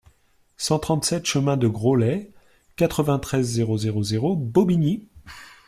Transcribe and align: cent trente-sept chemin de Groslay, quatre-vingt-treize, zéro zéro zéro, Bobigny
cent 0.57 0.79
trente-sept 0.79 1.27
chemin 1.27 1.57
de 1.57 1.67
Groslay, 1.67 2.31
quatre-vingt-treize, 2.75 3.45
zéro 3.51 3.77
zéro 3.77 4.01
zéro, 4.01 4.35
Bobigny 4.35 5.07